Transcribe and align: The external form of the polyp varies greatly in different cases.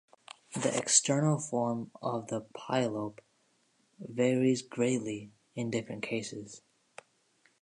The 0.55 0.75
external 0.75 1.37
form 1.37 1.91
of 2.01 2.25
the 2.29 2.41
polyp 2.55 3.21
varies 3.99 4.63
greatly 4.63 5.31
in 5.53 5.69
different 5.69 6.01
cases. 6.01 6.63